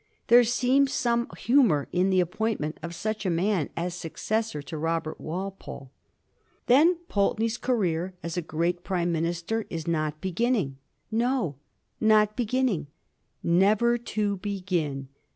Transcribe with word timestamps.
There 0.29 0.43
seems 0.43 0.91
some 0.93 1.27
humor 1.37 1.87
in* 1.91 2.09
the 2.09 2.21
appointment 2.21 2.79
of 2.81 2.95
such 2.95 3.23
a 3.23 3.29
man 3.29 3.69
as 3.77 3.93
successor 3.93 4.59
to 4.63 4.75
Robert 4.75 5.21
Walpole. 5.21 5.91
Then 6.65 6.95
Pulteney's 7.07 7.59
career 7.59 8.15
as 8.23 8.35
a 8.35 8.41
great 8.41 8.83
Prime 8.83 9.11
minister 9.11 9.67
is 9.69 9.87
not 9.87 10.19
beginning? 10.19 10.77
No— 11.11 11.57
not 12.15 12.35
beginning— 12.35 12.87
^never 13.45 14.03
to 14.05 14.37
begin. 14.37 15.07